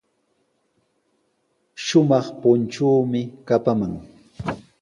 Shumaq 1.83 2.25
punchuumi 2.41 3.21
kapaman. 3.47 3.93